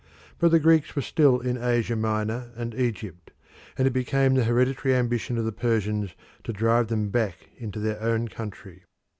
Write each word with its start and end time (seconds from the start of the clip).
But 0.39 0.49
the 0.49 0.57
Greeks 0.57 0.95
were 0.95 1.03
still 1.03 1.39
in 1.41 1.57
Asia 1.61 1.95
Minor 1.95 2.49
and 2.55 2.73
Egypt, 2.73 3.29
and 3.77 3.85
it 3.85 3.91
became 3.91 4.33
the 4.33 4.45
hereditary 4.45 4.95
ambition 4.95 5.37
of 5.37 5.45
the 5.45 5.51
Persians 5.51 6.15
to 6.43 6.51
drive 6.51 6.87
them 6.87 7.09
back 7.09 7.49
into 7.59 7.79
their 7.79 8.01
own 8.01 8.27
country. 8.27 8.81